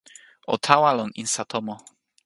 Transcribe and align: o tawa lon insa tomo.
o 0.53 0.55
tawa 0.65 0.89
lon 0.97 1.11
insa 1.21 1.43
tomo. 1.51 1.75